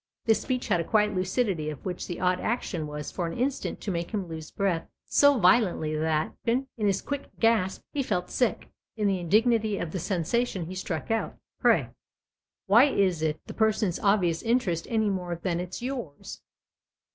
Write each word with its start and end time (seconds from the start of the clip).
This 0.25 0.41
speech 0.41 0.69
had 0.69 0.79
a 0.79 0.83
quiet 0.83 1.13
lucidity 1.13 1.69
of 1.69 1.85
which 1.85 2.07
the 2.07 2.19
odd 2.19 2.39
action 2.39 2.87
was 2.87 3.11
for 3.11 3.27
an 3.27 3.37
instant 3.37 3.79
to 3.81 3.91
make 3.91 4.09
him 4.09 4.27
lose 4.27 4.49
breath 4.49 4.87
so 5.05 5.37
violently 5.37 5.95
that, 5.95 6.33
in 6.43 6.65
his 6.75 7.03
quick 7.03 7.29
gasp, 7.39 7.83
he 7.93 8.01
felt 8.01 8.31
sick. 8.31 8.69
In 8.97 9.07
the 9.07 9.19
indignity 9.19 9.77
of 9.77 9.91
the 9.91 9.99
sensation 9.99 10.65
he 10.65 10.73
struck 10.73 11.11
out." 11.11 11.35
Pray, 11.61 11.89
why 12.65 12.85
is 12.85 13.21
it 13.21 13.39
the 13.45 13.53
person's 13.53 13.99
obvious 13.99 14.41
interest 14.41 14.87
any 14.89 15.07
more 15.11 15.35
than 15.35 15.59
it's 15.59 15.83
yours 15.83 16.41